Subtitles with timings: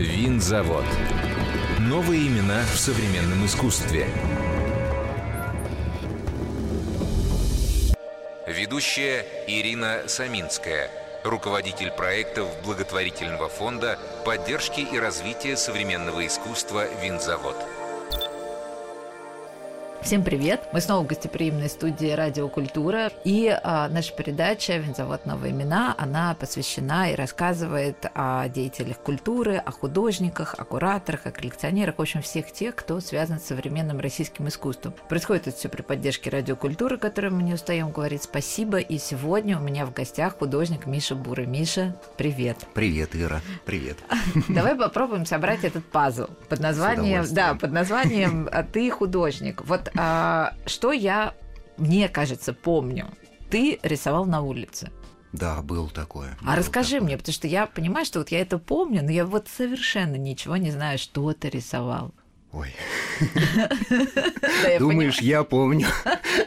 [0.00, 0.86] Винзавод.
[1.78, 4.06] Новые имена в современном искусстве.
[8.46, 10.90] Ведущая Ирина Саминская,
[11.22, 17.56] руководитель проектов благотворительного фонда поддержки и развития современного искусства «Винзавод».
[20.02, 20.62] Всем привет!
[20.72, 23.12] Мы снова в гостеприимной студии «Радио Культура».
[23.22, 25.26] И а, наша передача «Винзавод.
[25.26, 31.98] Новые имена», она посвящена и рассказывает о деятелях культуры, о художниках, о кураторах, о коллекционерах,
[31.98, 34.94] в общем, всех тех, кто связан с современным российским искусством.
[35.08, 38.78] Происходит это все при поддержке «Радио Культуры», которой мы не устаем говорить спасибо.
[38.78, 41.42] И сегодня у меня в гостях художник Миша Бура.
[41.42, 42.56] Миша, привет!
[42.72, 43.98] Привет, Ира, привет.
[44.48, 49.62] Давай попробуем собрать этот пазл под названием, да, под названием «Ты художник».
[49.66, 51.34] Вот а, что я,
[51.76, 53.06] мне кажется, помню.
[53.50, 54.90] Ты рисовал на улице.
[55.32, 56.36] Да, был такое.
[56.42, 57.06] А был расскажи такое.
[57.06, 60.56] мне, потому что я понимаю, что вот я это помню, но я вот совершенно ничего
[60.56, 62.12] не знаю, что ты рисовал.
[62.52, 62.74] Ой.
[64.80, 65.86] Думаешь, я помню.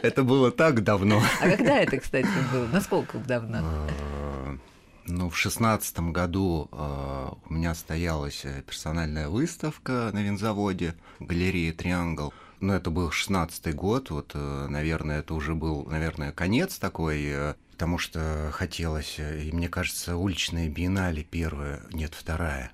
[0.02, 1.22] Это было так давно.
[1.40, 2.66] А когда это, кстати, было?
[2.66, 3.58] Насколько давно?
[3.62, 4.58] А,
[5.06, 12.34] ну, в шестнадцатом году э, у меня стоялась персональная выставка на винзаводе галереи «Триангл».
[12.60, 17.54] Ну, это был шестнадцатый год, вот, э, наверное, это уже был, наверное, конец такой, э,
[17.72, 22.72] потому что хотелось, э, и мне кажется, уличная биеннале первая, нет, вторая,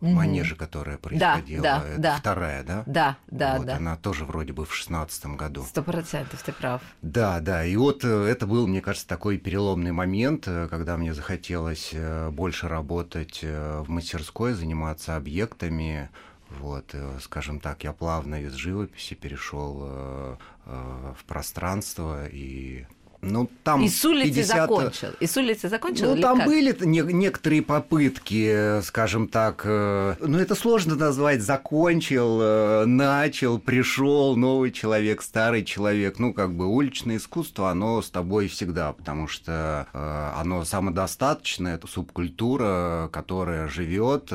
[0.00, 0.10] угу.
[0.10, 2.16] манеже, которая происходила, да, да, это да.
[2.16, 2.82] вторая, да?
[2.86, 3.76] Да, да, вот, да.
[3.76, 5.64] Она тоже вроде бы в шестнадцатом году.
[5.64, 6.82] Сто процентов, ты прав.
[7.02, 11.94] Да, да, и вот это был, мне кажется, такой переломный момент, когда мне захотелось
[12.30, 16.10] больше работать в мастерской, заниматься объектами,
[16.50, 22.86] вот, э, скажем так, я плавно из живописи перешел э, э, в пространство и
[23.20, 24.56] ну, там и с улицы 50...
[24.56, 25.08] закончил.
[25.18, 26.14] И с улицы закончил.
[26.14, 26.46] Ну, там как?
[26.46, 29.62] были не, некоторые попытки, скажем так.
[29.64, 31.42] Э, ну, это сложно назвать.
[31.42, 36.20] Закончил, э, начал, пришел новый человек, старый человек.
[36.20, 41.88] Ну, как бы уличное искусство, оно с тобой всегда, потому что э, оно самодостаточное, это
[41.88, 44.30] субкультура, которая живет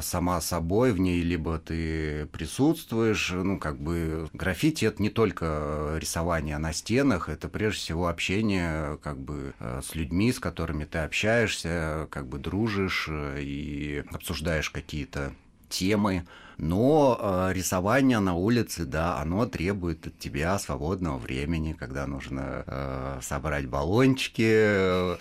[0.00, 3.30] сама собой, в ней либо ты присутствуешь.
[3.32, 8.96] Ну, как бы граффити это не только рисование на стенах, это прежде всего всего общение
[9.02, 14.70] как бы э, с людьми, с которыми ты общаешься, как бы дружишь э, и обсуждаешь
[14.70, 15.34] какие-то
[15.68, 16.26] темы.
[16.56, 23.18] Но э, рисование на улице, да, оно требует от тебя свободного времени, когда нужно э,
[23.20, 25.18] собрать баллончики,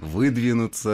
[0.04, 0.90] выдвинуться,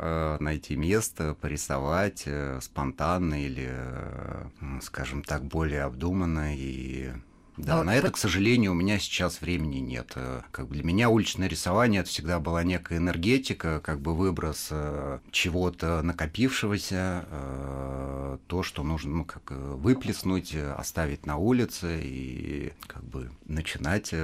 [0.00, 4.46] э, найти место, порисовать э, спонтанно или, э,
[4.82, 7.12] скажем так, более обдуманно и
[7.58, 10.12] да, Но на это, к сожалению, у меня сейчас времени нет.
[10.14, 14.68] Э, как бы для меня уличное рисование это всегда была некая энергетика, как бы выброс
[14.70, 23.02] э, чего-то накопившегося, э, то, что нужно, ну, как выплеснуть, оставить на улице и как
[23.04, 24.14] бы начинать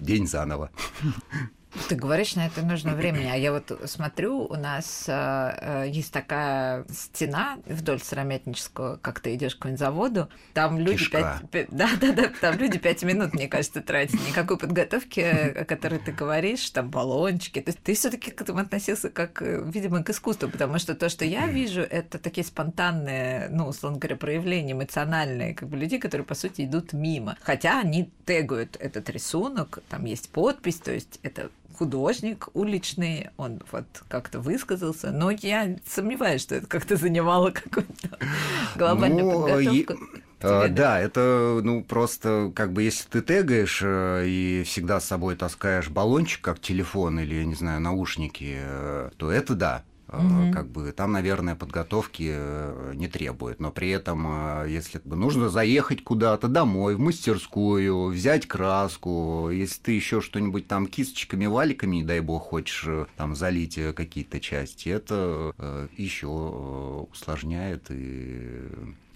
[0.00, 0.70] день заново.
[1.88, 3.28] Ты говоришь, на это нужно времени.
[3.30, 9.34] А я вот смотрю, у нас э, э есть такая стена вдоль Сыромятнического, как ты
[9.34, 10.28] идешь к винзаводу.
[10.52, 14.20] Там люди пять, да, да, да, там люди пять минут, мне кажется, тратят.
[14.26, 17.60] Никакой подготовки, о которой ты говоришь, там баллончики.
[17.60, 21.08] То есть ты все-таки к этому относился как, э, видимо, к искусству, потому что то,
[21.08, 26.26] что я вижу, это такие спонтанные, ну, условно говоря, проявления эмоциональные, как бы людей, которые,
[26.26, 27.36] по сути, идут мимо.
[27.42, 33.86] Хотя они тегают этот рисунок, там есть подпись, то есть это художник уличный, он вот
[34.08, 38.18] как-то высказался, но я сомневаюсь, что это как-то занимало какую-то
[38.76, 39.94] глобальную ну, подготовку.
[39.94, 39.96] И...
[40.40, 45.36] Uh, да, это, ну, просто, как бы, если ты тегаешь э, и всегда с собой
[45.36, 49.82] таскаешь баллончик, как телефон или, я не знаю, наушники, э, то это да.
[50.12, 50.52] Угу.
[50.52, 53.60] Как бы там, наверное, подготовки э, не требует.
[53.60, 59.92] Но при этом, э, если нужно заехать куда-то домой, в мастерскую, взять краску, если ты
[59.92, 65.54] еще что-нибудь там кисточками, валиками, не дай бог, хочешь там залить какие-то части, это
[65.96, 66.26] еще
[67.10, 68.62] усложняет и.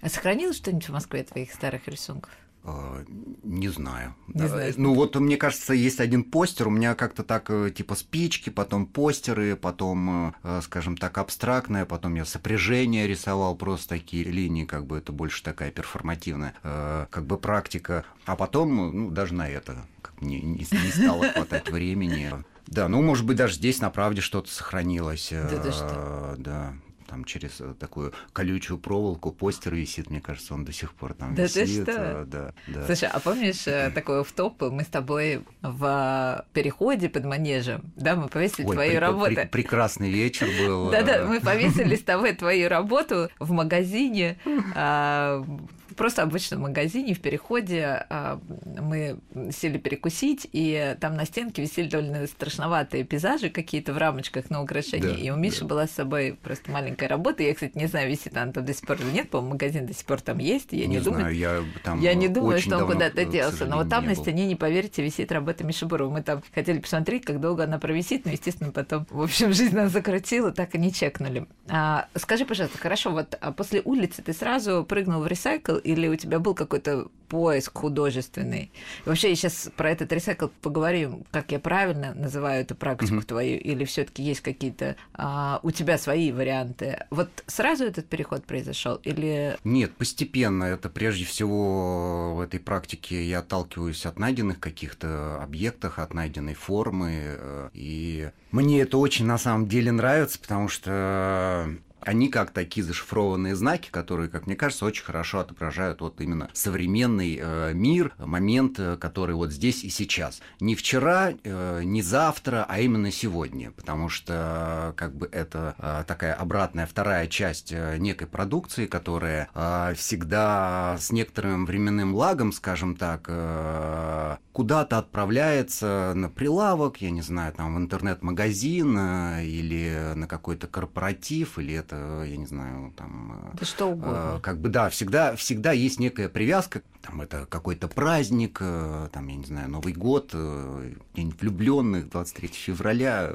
[0.01, 2.31] А сохранилось что-нибудь в Москве твоих старых рисунков?
[2.67, 3.03] А,
[3.43, 4.15] не знаю.
[4.27, 4.73] Не знаю.
[4.77, 8.87] Ну вот мне кажется, есть один постер, у меня как-то так э, типа спички, потом
[8.87, 14.97] постеры, потом, э, скажем так, абстрактное, потом я сопряжение рисовал, просто такие линии, как бы
[14.97, 18.03] это больше такая перформативная э, как бы практика.
[18.25, 19.85] А потом, ну даже на это
[20.19, 22.31] не, не, не стало хватать времени.
[22.65, 25.29] Да, ну может быть даже здесь на правде что-то сохранилось.
[25.31, 26.35] Да, да, что?
[26.39, 26.73] Да
[27.07, 31.43] там через такую колючую проволоку постер висит, мне кажется, он до сих пор там да
[31.43, 31.85] висит.
[31.85, 32.25] Ты что?
[32.25, 32.85] Да, да.
[32.85, 33.63] Слушай, а помнишь
[33.93, 38.91] такой в топ мы с тобой в переходе под манежем, да, мы повесили Ой, твою
[38.91, 39.35] при, работу.
[39.35, 40.91] При, прекрасный вечер был.
[40.91, 44.37] Да-да, мы повесили с тобой твою работу в магазине
[44.75, 45.45] а,
[45.95, 49.17] просто обычном магазине в переходе а, мы
[49.51, 55.13] сели перекусить, и там на стенке висели довольно страшноватые пейзажи какие-то в рамочках на украшения.
[55.13, 55.67] Да, и у Миши да.
[55.67, 57.43] была с собой просто маленькая работа.
[57.43, 59.93] Я, кстати, не знаю, висит она там до сих пор или нет, по-моему, магазин до
[59.93, 60.71] сих пор там есть.
[60.71, 63.65] Я не, не знаю, думаю, я, там я не думаю, что он куда-то делся.
[63.65, 66.11] Но вот там на стене, не поверите, висит работа Миши Бурова.
[66.11, 69.91] Мы там хотели посмотреть, как долго она провисит, но, естественно, потом, в общем, жизнь нас
[69.91, 71.47] закрутила, так и не чекнули.
[71.69, 76.15] А, скажи, пожалуйста, хорошо, вот а после улицы ты сразу прыгнул в ресайкл или у
[76.15, 78.71] тебя был какой-то поиск художественный.
[79.05, 83.25] Вообще, я сейчас про этот ресайкл поговорим, как я правильно называю эту практику mm-hmm.
[83.25, 87.05] твою, или все-таки есть какие-то а, у тебя свои варианты.
[87.09, 90.65] Вот сразу этот переход произошел или нет, постепенно.
[90.65, 97.71] Это прежде всего в этой практике я отталкиваюсь от найденных каких-то объектов, от найденной формы,
[97.73, 101.69] и мне это очень на самом деле нравится, потому что
[102.05, 107.39] они как такие зашифрованные знаки, которые, как мне кажется, очень хорошо отображают вот именно современный
[107.41, 110.41] э, мир, момент, э, который вот здесь и сейчас.
[110.59, 116.33] Не вчера, э, не завтра, а именно сегодня, потому что как бы это э, такая
[116.33, 123.25] обратная вторая часть э, некой продукции, которая э, всегда с некоторым временным лагом, скажем так,
[123.27, 130.67] э, куда-то отправляется на прилавок, я не знаю, там в интернет-магазин э, или на какой-то
[130.67, 131.94] корпоратив, или это
[132.25, 133.51] я не знаю, там...
[133.59, 134.35] Да что угодно.
[134.37, 139.27] Э, как бы, да, всегда, всегда есть некая привязка, там, это какой-то праздник, э, там,
[139.27, 143.31] я не знаю, Новый год, э, день влюбленных, 23 февраля,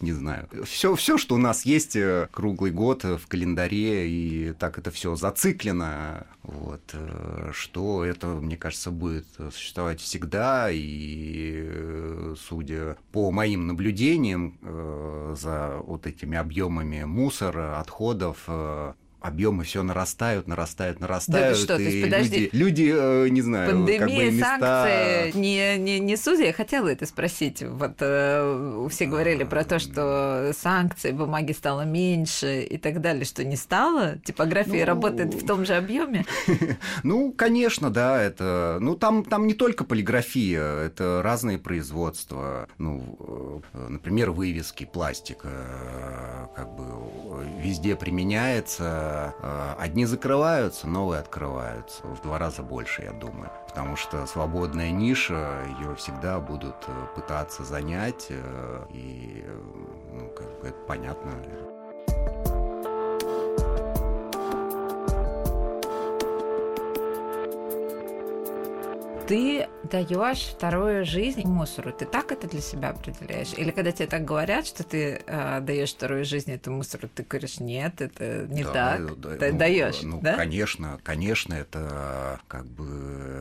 [0.00, 0.48] не знаю.
[0.64, 1.96] Все, все, что у нас есть
[2.30, 6.94] круглый год в календаре, и так это все зациклено, вот,
[7.52, 14.58] что это, мне кажется, будет существовать всегда, и судя по моим наблюдениям
[15.34, 21.56] за вот этими объемами мусора, отходов э, объемы все нарастают, нарастают, нарастают.
[21.56, 22.50] Да, что, и то есть, подожди.
[22.52, 24.58] Люди, люди э, не знаю, Пандемия, как бы места...
[24.60, 26.46] санкции, не, не, не судьи.
[26.46, 27.62] Я хотела это спросить.
[27.62, 33.44] Вот э, все говорили про то, что санкции, бумаги стало меньше и так далее, что
[33.44, 34.18] не стало.
[34.24, 34.86] Типография ну...
[34.86, 36.24] работает в том же объеме.
[37.02, 38.78] Ну, конечно, да, это...
[38.80, 42.68] Ну, там, там не только полиграфия, это разные производства.
[42.78, 46.84] Ну, э, например, вывески, пластик, э, как бы
[47.62, 52.06] везде применяется Э, одни закрываются, новые открываются.
[52.06, 53.50] В два раза больше, я думаю.
[53.66, 59.44] Потому что свободная ниша, ее всегда будут э, пытаться занять, э, и
[60.12, 61.30] ну, как бы это понятно.
[69.28, 71.92] Ты даешь вторую жизнь мусору.
[71.92, 73.52] Ты так это для себя определяешь?
[73.56, 77.60] Или когда тебе так говорят, что ты э, даешь вторую жизнь этому мусору, ты говоришь,
[77.60, 79.20] нет, это не да, так.
[79.20, 80.34] Да, ты ну, даешь, ну, да?
[80.34, 82.84] конечно, конечно, это как бы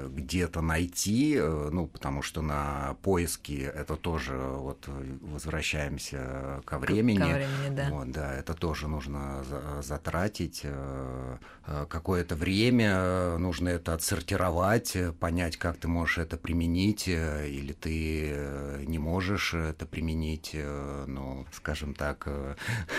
[0.09, 4.88] где-то найти, э, ну, потому что на поиски это тоже вот
[5.21, 7.19] возвращаемся ко времени.
[7.19, 7.89] Ко времени, да.
[7.89, 9.44] Вот, да, это тоже нужно
[9.81, 17.74] затратить э, э, какое-то время, нужно это отсортировать, понять, как ты можешь это применить, или
[17.74, 20.56] ты не можешь это применить,
[21.07, 22.27] ну, скажем так,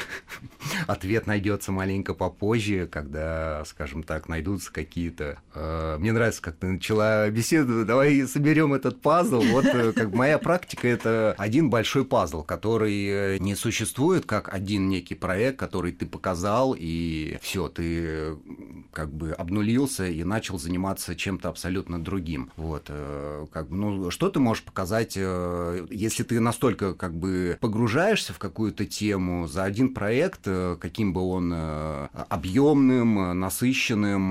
[0.87, 5.38] ответ найдется маленько попозже, когда, скажем так, найдутся какие-то...
[5.99, 6.98] Мне нравится, как ты начала
[7.31, 9.40] беседу, давай соберем этот пазл.
[9.40, 15.59] Вот как моя практика— это один большой пазл, который не существует как один некий проект,
[15.59, 18.37] который ты показал, и все, ты
[18.93, 22.50] как бы обнулился и начал заниматься чем-то абсолютно другим.
[22.57, 28.33] Вот, э, как ну, что ты можешь показать, э, если ты настолько как бы погружаешься
[28.33, 31.55] в какую-то тему за один проект, э, каким бы он
[32.28, 34.28] объемным, насыщенным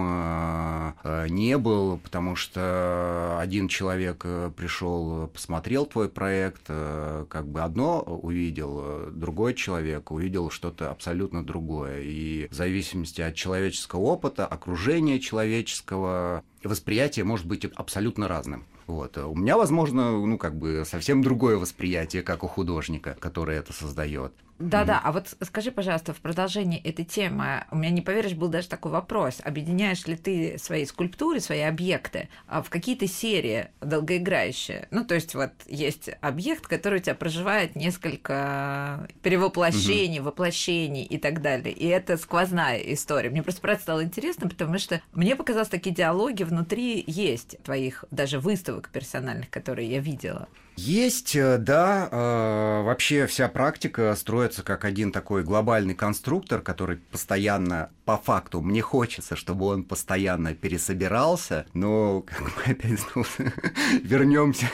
[1.29, 9.53] не был, потому что один человек пришел, посмотрел твой проект, как бы одно увидел, другой
[9.53, 12.01] человек увидел что-то абсолютно другое.
[12.01, 18.65] И в зависимости от человеческого опыта, окружения человеческого, восприятие может быть абсолютно разным.
[18.87, 19.17] Вот.
[19.17, 24.33] У меня, возможно, ну, как бы совсем другое восприятие, как у художника, который это создает.
[24.59, 28.67] Да-да, а вот скажи, пожалуйста, в продолжении этой темы, у меня, не поверишь, был даже
[28.67, 29.39] такой вопрос.
[29.43, 34.87] Объединяешь ли ты свои скульптуры, свои объекты а, в какие-то серии долгоиграющие?
[34.89, 40.23] Ну, то есть вот есть объект, который у тебя проживает несколько перевоплощений, mm-hmm.
[40.23, 41.73] воплощений и так далее.
[41.73, 43.29] И это сквозная история.
[43.29, 48.39] Мне просто правда стало интересно, потому что мне показалось, такие диалоги внутри есть твоих даже
[48.39, 50.47] выставок персональных, которые я видела.
[50.77, 52.07] Есть, э, да.
[52.11, 58.81] Э, вообще вся практика строится как один такой глобальный конструктор, который постоянно, по факту, мне
[58.81, 62.99] хочется, чтобы он постоянно пересобирался, но как мы опять
[64.03, 64.67] вернемся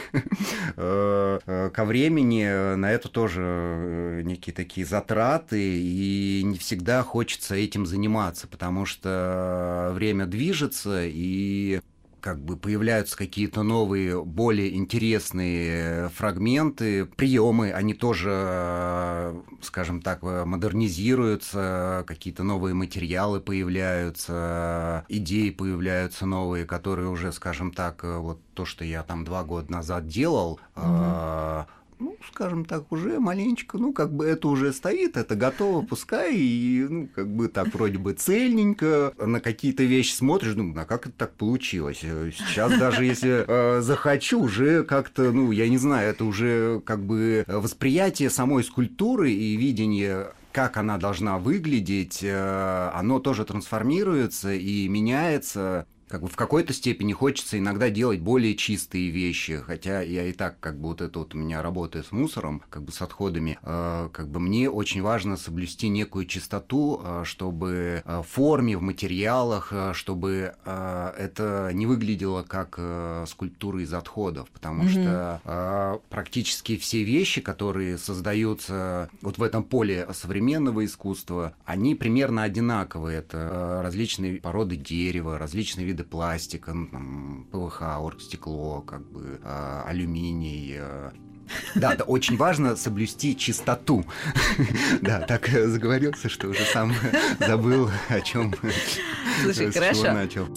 [0.75, 8.47] э, ко времени, на это тоже некие такие затраты, и не всегда хочется этим заниматься,
[8.47, 11.79] потому что время движется, и
[12.23, 22.43] как бы появляются какие-то новые, более интересные фрагменты, приемы, они тоже, скажем так, модернизируются, какие-то
[22.43, 29.25] новые материалы появляются, идеи появляются новые, которые уже, скажем так, вот то, что я там
[29.25, 31.65] два года назад делал, угу
[32.03, 36.85] ну, скажем так, уже маленечко, ну, как бы это уже стоит, это готово, пускай, и,
[36.89, 41.15] ну, как бы так вроде бы цельненько, на какие-то вещи смотришь, ну, а как это
[41.17, 41.99] так получилось?
[41.99, 47.45] Сейчас даже если э, захочу, уже как-то, ну, я не знаю, это уже как бы
[47.47, 55.87] восприятие самой скульптуры и видение как она должна выглядеть, э, оно тоже трансформируется и меняется
[56.13, 60.59] как бы в какой-то степени хочется иногда делать более чистые вещи, хотя я и так
[60.59, 64.09] как бы вот это вот у меня работает с мусором, как бы с отходами, э,
[64.13, 69.69] как бы мне очень важно соблюсти некую чистоту, э, чтобы э, в форме, в материалах,
[69.71, 74.89] э, чтобы э, это не выглядело как э, скульптура из отходов, потому mm-hmm.
[74.89, 82.43] что э, практически все вещи, которые создаются вот в этом поле современного искусства, они примерно
[82.43, 83.17] одинаковые.
[83.17, 89.39] Это э, различные породы дерева, различные виды виды пластика, ну, там, ПВХ, оргстекло, как бы
[89.43, 91.11] э, алюминий, э,
[91.75, 94.05] да, да, очень важно соблюсти чистоту.
[95.01, 96.93] Да, так заговорился, что уже сам
[97.39, 98.53] забыл, о чем.
[99.43, 100.47] Слушай, хорошо.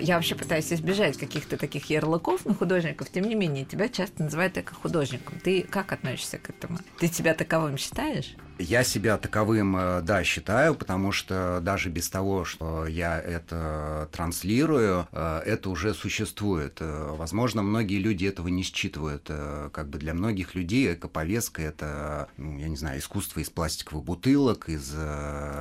[0.00, 4.54] Я вообще пытаюсь избежать каких-то таких ярлыков на художников, тем не менее, тебя часто называют
[4.54, 5.38] как художником.
[5.40, 6.78] Ты как относишься к этому?
[6.98, 8.34] Ты себя таковым считаешь?
[8.60, 15.08] Я себя таковым, э, да, считаю, потому что даже без того, что я это транслирую,
[15.12, 16.76] э, это уже существует.
[16.80, 19.30] Э, возможно, многие люди этого не считывают.
[19.72, 24.68] Как бы для многих людей эко-повестка— это, ну, я не знаю, искусство из пластиковых бутылок,
[24.68, 24.94] из...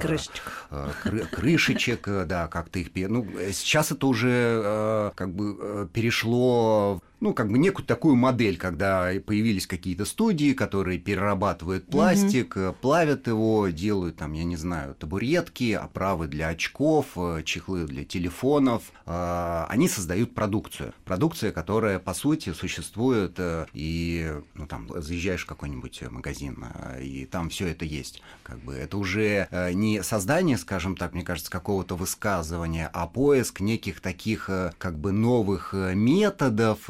[0.02, 0.68] Крышечек.
[1.04, 2.90] Кры крышечек, да, как-то их...
[2.94, 9.68] Ну, сейчас это уже как бы перешло ну, как бы некую такую модель, когда появились
[9.68, 12.76] какие-то студии, которые перерабатывают пластик, mm-hmm.
[12.82, 18.84] плавят его, делают там, я не знаю, табуретки, оправы для очков, э, чехлы для телефонов.
[19.06, 20.94] Э, они создают продукцию.
[21.06, 23.38] Продукция, которая, по сути, существует,
[23.74, 26.64] и, ну, там, заезжаешь в какой-нибудь магазин,
[27.02, 28.22] и там все это есть.
[28.44, 34.00] Как бы это уже не создание, скажем так, мне кажется, какого-то высказывания, а поиск неких
[34.00, 36.90] таких, как бы, новых методов,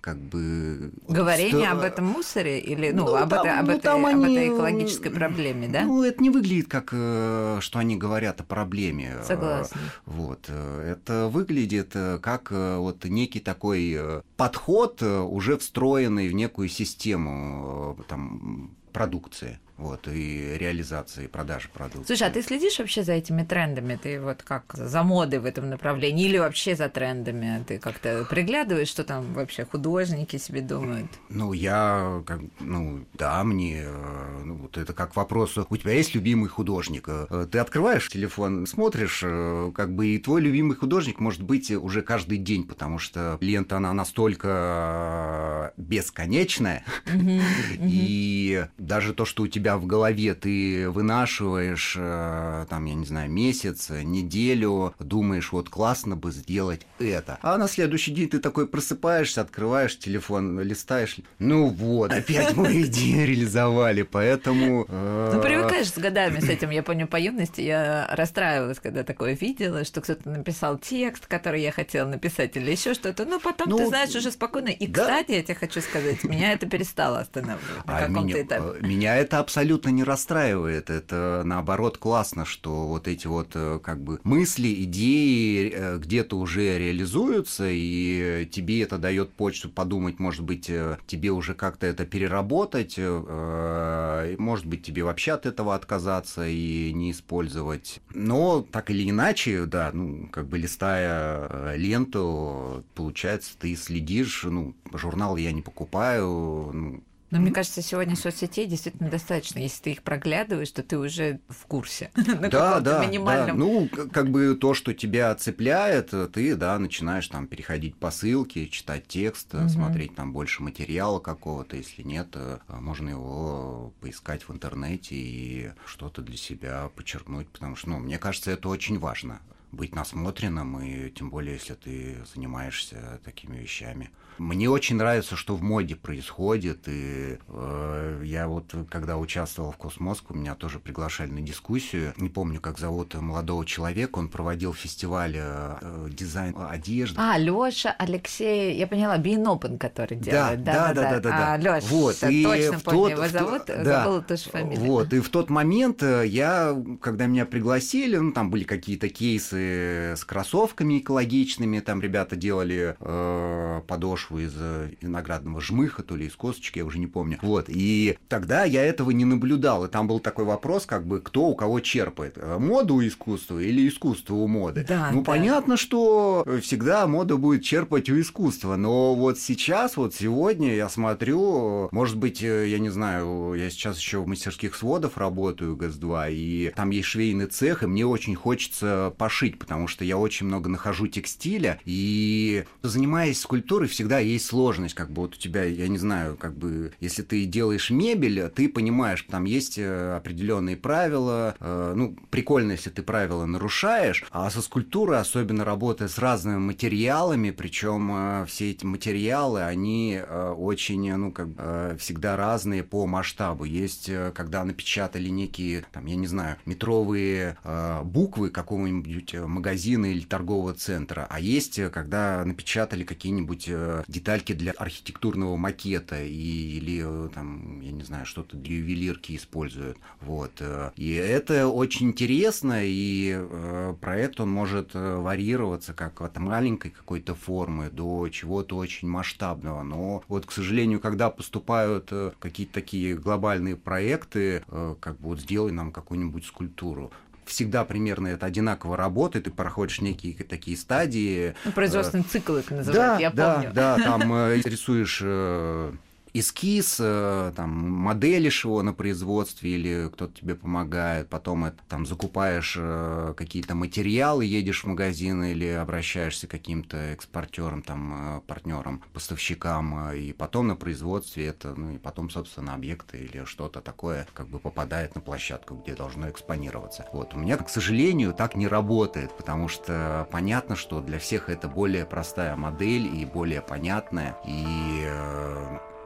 [0.00, 0.92] как бы...
[1.08, 4.20] Говорение об этом мусоре или ну, ну об, там, это, об, ну, этой, там об
[4.22, 5.82] этой экологической проблеме, да?
[5.82, 9.16] Ну, это не выглядит как, э, что они говорят о проблеме.
[9.24, 9.80] Согласна.
[10.04, 10.48] Вот.
[10.48, 18.76] Это выглядит э, как э, вот некий такой подход, уже встроенный в некую систему там,
[18.92, 22.06] продукции вот, и реализации, продажи продуктов.
[22.06, 23.96] Слушай, а ты следишь вообще за этими трендами?
[23.96, 27.62] Ты вот как за модой в этом направлении или вообще за трендами?
[27.66, 31.10] Ты как-то приглядываешь, что там вообще художники себе думают?
[31.28, 36.14] Ну, я, как, ну, да, мне, э, ну, вот это как вопрос, у тебя есть
[36.14, 37.04] любимый художник?
[37.08, 42.00] Э, ты открываешь телефон, смотришь, э, как бы и твой любимый художник может быть уже
[42.00, 46.84] каждый день, потому что лента, она настолько бесконечная,
[47.78, 53.04] и даже то, что у тебя себя в голове ты вынашиваешь, э, там, я не
[53.04, 57.38] знаю, месяц, неделю, думаешь, вот классно бы сделать это.
[57.42, 63.26] А на следующий день ты такой просыпаешься, открываешь телефон, листаешь, ну вот, опять мы идею
[63.26, 64.86] реализовали, поэтому...
[64.88, 69.34] Э, ну, привыкаешь с годами с этим, я помню, по юности я расстраивалась, когда такое
[69.34, 73.78] видела, что кто-то написал текст, который я хотела написать, или еще что-то, но потом, ну,
[73.78, 74.68] ты знаешь, уже спокойно.
[74.68, 75.02] И, да.
[75.02, 78.78] кстати, я тебе хочу сказать, меня это перестало останавливать на а каком-то этапе.
[78.80, 79.55] Э, меня это абсолютно
[79.90, 80.90] не расстраивает.
[80.90, 86.78] Это наоборот классно, что вот эти вот э, как бы мысли, идеи э, где-то уже
[86.78, 90.70] реализуются, и тебе это дает почту подумать, может быть,
[91.06, 98.00] тебе уже как-то это переработать, может быть, тебе вообще от этого отказаться и не использовать.
[98.14, 105.36] Но так или иначе, да, ну, как бы листая ленту, получается, ты следишь, ну, журнал
[105.36, 109.58] я не покупаю, ну, но мне кажется, сегодня соцсетей действительно достаточно.
[109.58, 112.10] Если ты их проглядываешь, то ты уже в курсе.
[112.46, 113.52] Да, да, да.
[113.54, 119.06] Ну, как бы то, что тебя цепляет, ты, да, начинаешь там переходить по ссылке, читать
[119.08, 119.68] текст, угу.
[119.68, 121.76] смотреть там больше материала какого-то.
[121.76, 127.90] Если нет, э, можно его поискать в интернете и что-то для себя подчеркнуть, потому что,
[127.90, 129.40] ну, мне кажется, это очень важно
[129.72, 134.10] быть насмотренным, и тем более, если ты занимаешься такими вещами.
[134.38, 140.34] Мне очень нравится, что в моде происходит, и э, я вот, когда участвовал в Cosmoscow,
[140.34, 142.12] меня тоже приглашали на дискуссию.
[142.18, 147.18] Не помню, как зовут молодого человека, он проводил фестиваль э, дизайн одежды.
[147.18, 150.62] А, Лёша, Алексей, я поняла, Be In Open, который делает.
[150.62, 151.30] Да, да, да, да, да.
[151.30, 154.84] да, А, Лёша, вот, и точно помню тот, его зовут, да, забыла тоже фамилию.
[154.84, 159.55] Вот, и в тот момент э, я, когда меня пригласили, ну, там были какие-то кейсы
[159.56, 166.26] с кроссовками экологичными, там ребята делали э, подошву подошву из э, виноградного жмыха, то ли
[166.26, 167.38] из косточки, я уже не помню.
[167.42, 171.46] Вот, и тогда я этого не наблюдал, и там был такой вопрос, как бы, кто
[171.46, 174.84] у кого черпает, э, моду у искусства или искусство у моды?
[174.88, 175.24] Да, ну, да.
[175.24, 181.88] понятно, что всегда мода будет черпать у искусства, но вот сейчас, вот сегодня я смотрю,
[181.92, 186.72] может быть, э, я не знаю, я сейчас еще в мастерских сводов работаю, ГАЗ-2, и
[186.74, 191.06] там есть швейный цех, и мне очень хочется пошить, потому что я очень много нахожу
[191.06, 196.36] текстиля, и занимаясь скульптурой, всегда есть сложность, как бы вот у тебя, я не знаю,
[196.36, 202.16] как бы, если ты делаешь мебель, ты понимаешь, там есть э, определенные правила, э, ну,
[202.30, 208.46] прикольно, если ты правила нарушаешь, а со скульптурой, особенно работая с разными материалами, причем э,
[208.46, 210.20] все эти материалы, они
[210.56, 213.64] очень, ну, как бы, всегда разные по масштабу.
[213.64, 217.56] Есть, когда напечатали некие, там, я не знаю, метровые
[218.04, 223.68] буквы какого-нибудь магазина или торгового центра, а есть, когда напечатали какие-нибудь
[224.08, 229.98] детальки для архитектурного макета и, или э, там, я не знаю, что-то для ювелирки используют.
[230.20, 230.52] Вот.
[230.60, 230.90] Э.
[230.96, 237.90] И это очень интересно, и э, проект, он может варьироваться как от маленькой какой-то формы
[237.90, 239.82] до чего-то очень масштабного.
[239.82, 244.62] Но вот, к сожалению, когда поступают какие-то такие глобальные проекты,
[245.00, 247.10] как бы вот сделай нам какую-нибудь скульптуру,
[247.46, 251.54] всегда примерно это одинаково работает, ты проходишь некие такие стадии.
[251.64, 253.70] Ну, производственный цикл их называют, да, я да, помню.
[253.72, 255.92] Да, там э, рисуешь э,
[256.40, 262.76] эскиз, э, там, моделишь его на производстве или кто-то тебе помогает, потом это, там закупаешь
[262.78, 270.12] э, какие-то материалы, едешь в магазин или обращаешься к каким-то экспортерам, там, э, партнерам, поставщикам,
[270.12, 274.58] и потом на производстве это, ну и потом, собственно, объекты или что-то такое как бы
[274.58, 277.06] попадает на площадку, где должно экспонироваться.
[277.12, 277.34] Вот.
[277.34, 282.04] У меня, к сожалению, так не работает, потому что понятно, что для всех это более
[282.04, 285.06] простая модель и более понятная, и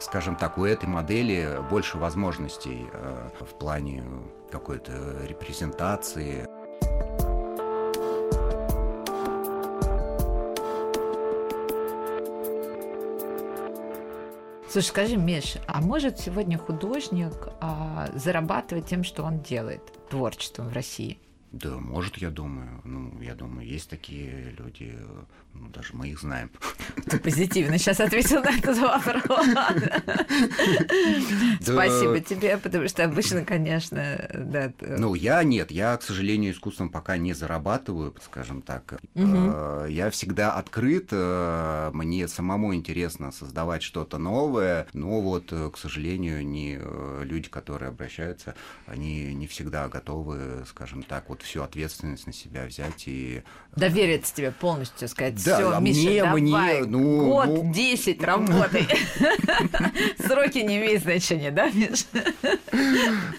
[0.01, 4.03] скажем так, у этой модели больше возможностей э, в плане
[4.51, 4.93] какой-то
[5.27, 6.47] репрезентации.
[14.69, 20.73] Слушай, скажи, Миш, а может сегодня художник а, зарабатывать тем, что он делает, творчеством в
[20.73, 21.19] России?
[21.53, 22.81] Да, может, я думаю.
[22.85, 24.97] Ну, я думаю, есть такие люди,
[25.53, 26.49] ну, даже мы их знаем.
[27.07, 29.25] Ты позитивно сейчас ответил на этот вопрос.
[31.61, 34.73] Спасибо тебе, потому что обычно, конечно, да.
[34.81, 39.01] Ну, я нет, я, к сожалению, искусством пока не зарабатываю, скажем так.
[39.15, 45.79] Э, я всегда открыт, э, мне самому интересно создавать что-то новое, но вот, э, к
[45.79, 46.79] сожалению, не
[47.25, 48.55] люди, которые обращаются,
[48.87, 53.43] они не всегда готовы, скажем так, вот всю ответственность на себя взять и...
[53.77, 57.73] Довериться тебе полностью, сказать, да, все, а Миша, мне, давай, мне, ну, год, ну...
[57.73, 58.87] 10 работай.
[60.19, 62.05] Сроки не имеют значения, да, Миша?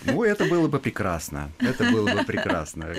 [0.05, 1.51] Ну, это было бы прекрасно.
[1.59, 2.93] Это было бы прекрасно.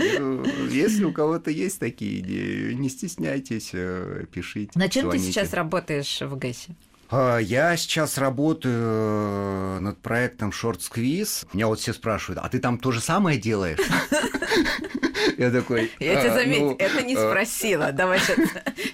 [0.71, 4.71] Если у кого-то есть такие идеи, не стесняйтесь, э, пишите.
[4.75, 6.75] На чем ты сейчас работаешь в ГЭСе?
[7.15, 11.47] А, я сейчас работаю э, над проектом Short Squeeze.
[11.53, 13.79] Меня вот все спрашивают, а ты там то же самое делаешь?
[15.39, 15.91] Я такой...
[15.99, 17.93] Я тебя заметил, ну, это не спросила.
[17.93, 18.39] Давай сейчас.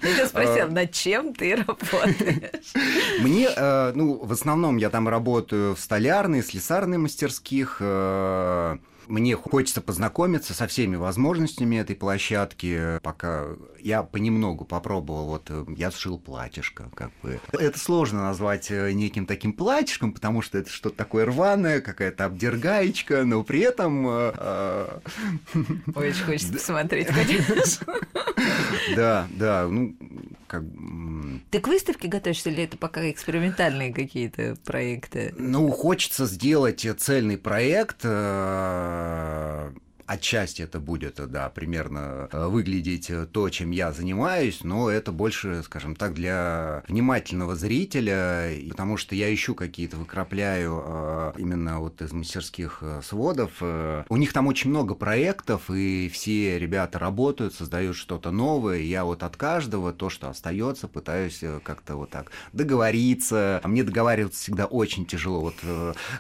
[0.03, 2.73] Я тебя спросила, над чем ты работаешь?
[3.21, 3.51] Мне,
[3.95, 7.79] ну, в основном я там работаю в столярной, слесарной мастерских,
[9.09, 13.47] мне хочется познакомиться со всеми возможностями этой площадки, пока
[13.81, 17.41] я понемногу попробовал, вот э, я сшил платьишко, как бы.
[17.53, 23.25] Это сложно назвать э, неким таким платьишком, потому что это что-то такое рваное, какая-то обдергаечка,
[23.25, 24.07] но при этом...
[24.09, 25.01] Э,
[25.95, 27.95] Очень хочется посмотреть, конечно.
[28.95, 29.97] Да, да, ну,
[30.47, 30.63] как...
[31.51, 35.35] Ты к выставке готовишься или это пока экспериментальные какие-то проекты?
[35.39, 38.05] Ну, хочется сделать цельный проект,
[40.09, 45.63] отчасти это будет, да, примерно э, выглядеть э, то, чем я занимаюсь, но это больше,
[45.63, 52.13] скажем так, для внимательного зрителя, потому что я ищу какие-то, выкрапляю э, именно вот из
[52.13, 53.61] мастерских сводов.
[53.61, 58.79] У них там очень много проектов, и все ребята работают, создают что-то новое.
[58.79, 63.61] Я вот от каждого то, что остается, пытаюсь как-то вот так договориться.
[63.63, 65.41] А мне договариваться всегда очень тяжело.
[65.41, 65.57] Вот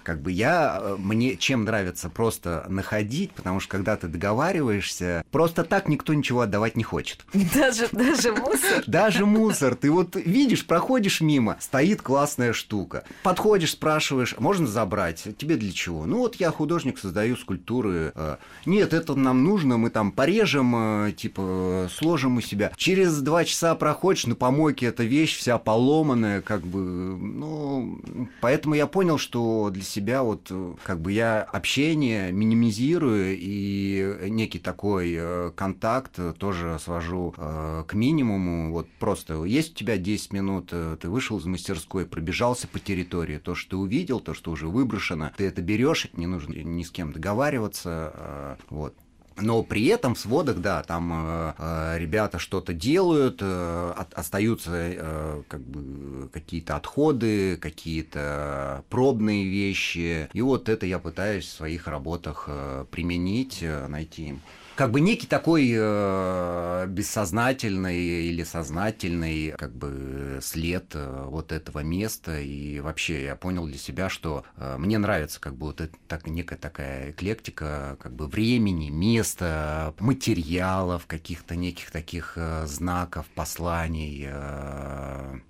[0.03, 5.89] как бы я, мне чем нравится просто находить, потому что когда ты договариваешься, просто так
[5.89, 7.25] никто ничего отдавать не хочет.
[7.55, 8.83] Даже, даже мусор?
[8.89, 9.77] Даже мусор.
[9.77, 13.05] Ты вот видишь, проходишь мимо, стоит классная штука.
[13.23, 15.29] Подходишь, спрашиваешь, можно забрать?
[15.39, 16.07] Тебе для чего?
[16.07, 18.13] Ну вот я художник, создаю скульптуры.
[18.17, 18.37] Э,
[18.67, 20.75] нет, это нам нужно, мы там порежем,
[21.07, 22.73] э, типа, сложим у себя.
[22.77, 28.01] Через два часа проходишь, на помойке эта вещь вся поломанная, как бы, ну,
[28.41, 34.31] поэтому я понял, что для себя вот, э, как бы я общение минимизирую и и
[34.31, 38.73] некий такой э, контакт тоже свожу э, к минимуму.
[38.73, 43.39] Вот просто есть у тебя 10 минут, э, ты вышел из мастерской, пробежался по территории,
[43.39, 46.91] то, что ты увидел, то, что уже выброшено, ты это берешь, не нужно ни с
[46.91, 48.95] кем договариваться, вот.
[49.41, 54.71] Но при этом в сводах, да, там э, э, ребята что-то делают, э, от, остаются
[54.75, 60.29] э, как бы какие-то отходы, какие-то пробные вещи.
[60.33, 64.41] И вот это я пытаюсь в своих работах э, применить, э, найти им
[64.79, 72.39] как бы некий такой э, бессознательный или сознательный как бы след э, вот этого места.
[72.39, 76.29] И вообще я понял для себя, что э, мне нравится как бы вот это, так,
[76.29, 84.29] некая такая эклектика как бы времени, места, материалов, каких-то неких таких э, знаков, посланий.
[84.29, 85.41] Э,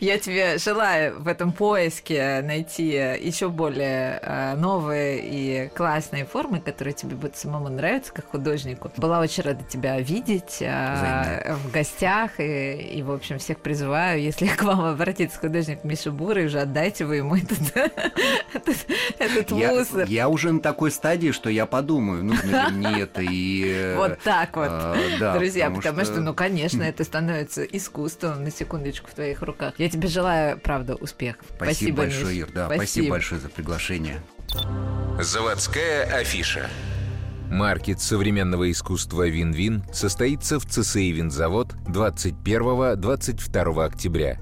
[0.00, 6.94] я тебе желаю в этом поиске найти еще более э, новые и классные формы, которые
[6.94, 8.92] тебе будут самому нравиться как художнику.
[8.96, 14.46] Была очень рада тебя видеть э, в гостях и, и, в общем, всех призываю, если
[14.46, 17.58] к вам обратится художник Миша Бурый, уже отдайте вы ему этот,
[19.18, 20.06] этот, мусор.
[20.06, 23.64] Я уже на такой стадии, что я подумаю, нужно ли мне это и...
[23.66, 24.70] Э, вот так вот,
[25.34, 29.74] друзья, потому что, ну, конечно, это становится искусством, на секундочку, в твоих руках.
[29.78, 31.46] Я тебе желаю, правда, успехов.
[31.56, 32.50] Спасибо, спасибо большое, Ир.
[32.52, 32.82] Да, спасибо.
[32.82, 34.20] спасибо большое за приглашение.
[35.20, 36.68] Заводская афиша.
[37.50, 44.38] Маркет современного искусства «Вин-Вин» состоится в ЦСИ «Винзавод» 21-22 октября.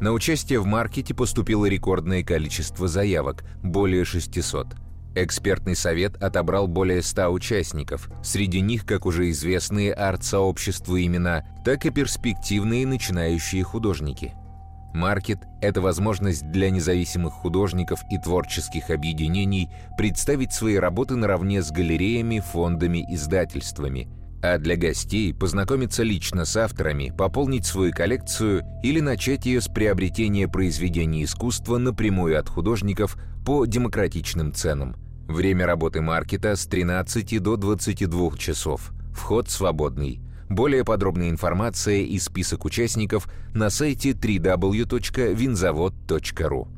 [0.00, 4.68] На участие в маркете поступило рекордное количество заявок– более 600.
[5.16, 8.08] Экспертный совет отобрал более 100 участников.
[8.22, 14.34] Среди них как уже известные арт-сообществу имена, так и перспективные начинающие художники–
[14.96, 22.40] Маркет– это возможность для независимых художников и творческих объединений представить свои работы наравне с галереями,
[22.40, 24.08] фондами, издательствами,
[24.42, 30.48] а для гостей познакомиться лично с авторами, пополнить свою коллекцию или начать ее с приобретения
[30.48, 34.96] произведений искусства напрямую от художников по демократичным ценам.
[35.28, 38.92] Время работы маркета с 13 до 22 часов.
[39.12, 40.20] Вход свободный.
[40.48, 46.68] Более подробная информация и список участников на сайте www.винзавод.ру.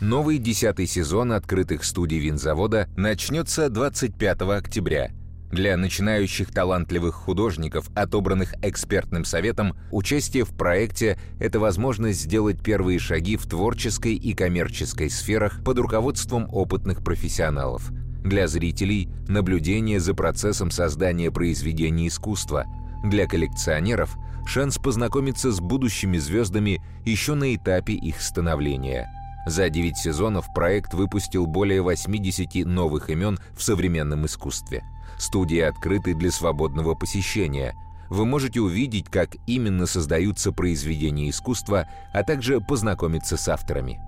[0.00, 5.12] Новый десятый сезон открытых студий винзавода начнется 25 октября.
[5.52, 13.36] Для начинающих талантливых художников, отобранных экспертным советом, участие в проекте– это возможность сделать первые шаги
[13.36, 17.92] в творческой и коммерческой сферах под руководством опытных профессионалов.
[18.24, 22.64] Для зрителей– наблюдение за процессом создания произведений искусства–
[23.10, 24.16] для коллекционеров
[24.46, 29.10] шанс познакомиться с будущими звездами еще на этапе их становления.
[29.46, 34.84] За 9 сезонов проект выпустил более 80 новых имен в современном искусстве.
[35.18, 37.74] Студии открыты для свободного посещения.
[38.08, 44.00] Вы можете увидеть, как именно создаются произведения искусства, а также познакомиться с авторами.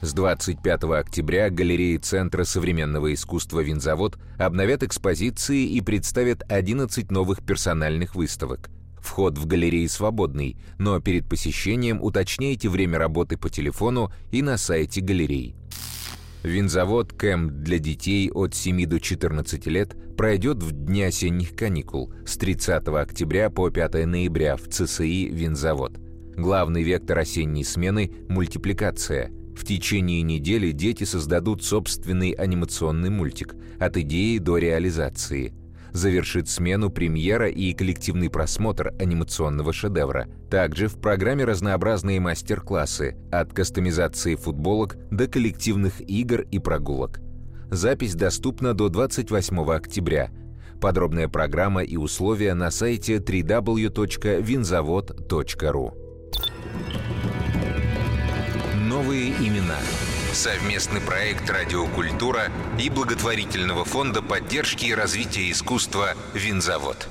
[0.00, 8.14] С 25 октября галереи Центра современного искусства «Винзавод» обновят экспозиции и представят 11 новых персональных
[8.14, 8.70] выставок.
[9.00, 15.00] Вход в галереи свободный, но перед посещением уточняйте время работы по телефону и на сайте
[15.00, 15.56] галерей.
[16.44, 22.36] Винзавод «Кэмп» для детей от 7 до 14 лет пройдет в дни осенних каникул с
[22.36, 25.98] 30 октября по 5 ноября в ЦСИ «Винзавод».
[26.36, 29.32] Главный вектор осенней смены– мультипликация.
[29.58, 35.52] В течение недели дети создадут собственный анимационный мультик от идеи до реализации–
[35.92, 40.28] завершит смену премьера и коллективный просмотр анимационного шедевра.
[40.48, 47.18] Также в программе разнообразные мастер-классы от кастомизации футболок до коллективных игр и прогулок.
[47.70, 50.30] Запись доступна до 28 октября.
[50.80, 56.07] Подробная программа и условия на сайте www.vinzavod.ru
[58.98, 59.78] Новые имена–
[60.32, 67.08] Совместный проект «Радиокультура» и благотворительного фонда поддержки и развития искусства «Винзавод».